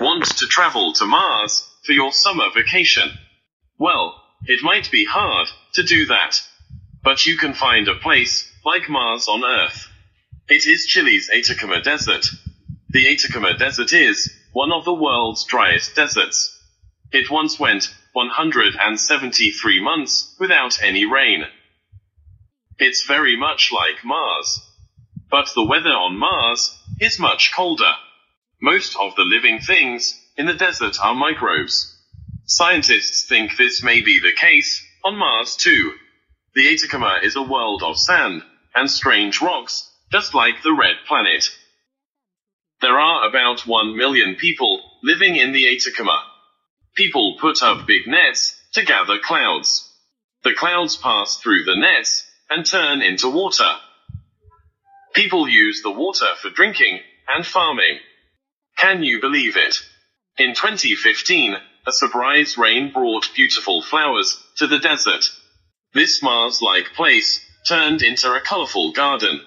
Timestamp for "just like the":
40.12-40.72